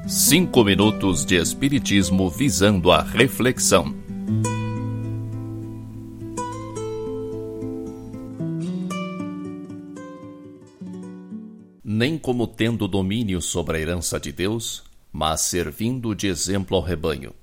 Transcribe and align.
Cinco 0.05 0.65
minutos 0.65 1.25
de 1.25 1.37
Espiritismo 1.37 2.29
visando 2.29 2.91
a 2.91 3.01
reflexão. 3.01 3.95
Nem 11.81 12.17
como 12.17 12.45
tendo 12.47 12.85
domínio 12.85 13.41
sobre 13.41 13.77
a 13.77 13.79
herança 13.79 14.19
de 14.19 14.33
Deus, 14.33 14.83
mas 15.13 15.39
servindo 15.39 16.13
de 16.13 16.27
exemplo 16.27 16.75
ao 16.75 16.83
rebanho. 16.83 17.33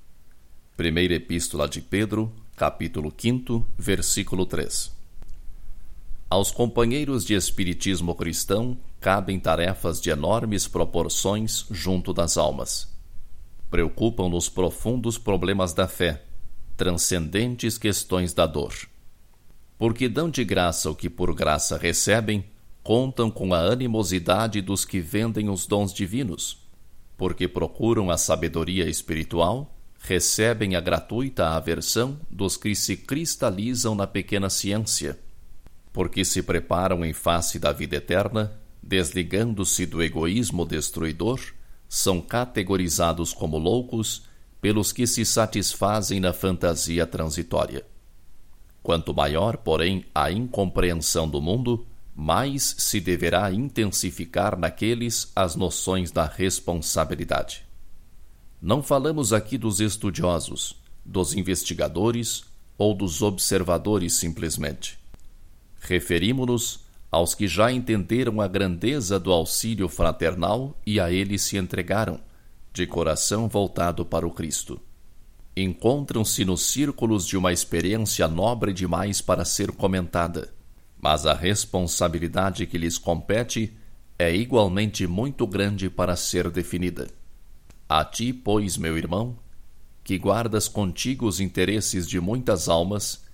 Primeira 0.77 1.15
Epístola 1.15 1.67
de 1.67 1.81
Pedro, 1.81 2.31
capítulo 2.59 3.09
5, 3.17 3.65
versículo 3.77 4.45
3. 4.45 4.91
Aos 6.29 6.51
companheiros 6.51 7.23
de 7.23 7.33
espiritismo 7.33 8.13
cristão 8.13 8.77
cabem 8.99 9.39
tarefas 9.39 10.01
de 10.01 10.09
enormes 10.09 10.67
proporções 10.67 11.65
junto 11.71 12.13
das 12.13 12.35
almas. 12.35 12.93
Preocupam-nos 13.71 14.49
profundos 14.49 15.17
problemas 15.17 15.71
da 15.71 15.87
fé, 15.87 16.21
transcendentes 16.75 17.77
questões 17.77 18.33
da 18.33 18.45
dor. 18.45 18.73
Porque 19.77 20.09
dão 20.09 20.29
de 20.29 20.43
graça 20.43 20.91
o 20.91 20.95
que 20.95 21.09
por 21.09 21.33
graça 21.33 21.77
recebem, 21.77 22.43
contam 22.83 23.31
com 23.31 23.53
a 23.53 23.59
animosidade 23.59 24.59
dos 24.61 24.83
que 24.83 24.99
vendem 24.99 25.49
os 25.49 25.65
dons 25.65 25.93
divinos. 25.93 26.57
Porque 27.15 27.47
procuram 27.47 28.11
a 28.11 28.17
sabedoria 28.17 28.89
espiritual, 28.89 29.78
recebem 29.99 30.75
a 30.75 30.79
gratuita 30.79 31.49
aversão 31.49 32.19
dos 32.29 32.57
que 32.57 32.73
se 32.73 32.95
cristalizam 32.95 33.93
na 33.93 34.07
pequena 34.07 34.49
ciência, 34.49 35.19
porque 35.91 36.23
se 36.23 36.41
preparam 36.41 37.03
em 37.03 37.13
face 37.13 37.59
da 37.59 37.71
vida 37.71 37.97
eterna, 37.97 38.53
desligando-se 38.81 39.85
do 39.85 40.01
egoísmo 40.01 40.65
destruidor, 40.65 41.39
são 41.87 42.21
categorizados 42.21 43.33
como 43.33 43.57
loucos 43.57 44.23
pelos 44.61 44.91
que 44.91 45.05
se 45.05 45.25
satisfazem 45.25 46.19
na 46.19 46.33
fantasia 46.33 47.05
transitória. 47.05 47.85
Quanto 48.81 49.13
maior, 49.13 49.57
porém, 49.57 50.05
a 50.15 50.31
incompreensão 50.31 51.27
do 51.27 51.41
mundo, 51.41 51.85
mais 52.15 52.75
se 52.77 52.99
deverá 52.99 53.51
intensificar 53.51 54.57
naqueles 54.57 55.31
as 55.35 55.55
noções 55.55 56.11
da 56.11 56.25
responsabilidade. 56.25 57.68
Não 58.61 58.83
falamos 58.83 59.31
aqui 59.31 59.57
dos 59.57 59.79
estudiosos, 59.79 60.75
dos 61.05 61.33
investigadores 61.33 62.43
ou 62.77 62.93
dos 62.93 63.21
observadores 63.21 64.13
simplesmente. 64.13 64.99
Referimos-nos 65.79 66.81
aos 67.09 67.33
que 67.33 67.47
já 67.47 67.71
entenderam 67.71 68.41
a 68.41 68.47
grandeza 68.47 69.17
do 69.17 69.31
auxílio 69.31 69.87
fraternal 69.87 70.77
e 70.85 70.99
a 70.99 71.09
ele 71.09 71.39
se 71.39 71.57
entregaram, 71.57 72.19
de 72.73 72.85
coração 72.85 73.47
voltado 73.47 74.05
para 74.05 74.27
o 74.27 74.31
Cristo. 74.31 74.79
Encontram-se 75.55 76.43
nos 76.43 76.61
círculos 76.61 77.25
de 77.25 77.37
uma 77.37 77.51
experiência 77.51 78.27
nobre 78.27 78.73
demais 78.73 79.21
para 79.21 79.43
ser 79.43 79.71
comentada, 79.71 80.53
mas 81.01 81.25
a 81.25 81.33
responsabilidade 81.33 82.67
que 82.67 82.77
lhes 82.77 82.97
compete 82.97 83.73
é 84.17 84.35
igualmente 84.35 85.07
muito 85.07 85.47
grande 85.47 85.89
para 85.89 86.15
ser 86.17 86.49
definida. 86.49 87.18
A 87.89 88.05
ti, 88.05 88.31
pois, 88.31 88.77
meu 88.77 88.95
irmão, 88.95 89.35
que 90.03 90.19
guardas 90.19 90.67
contigo 90.67 91.25
os 91.25 91.39
interesses 91.39 92.07
de 92.07 92.19
muitas 92.19 92.69
almas, 92.69 93.25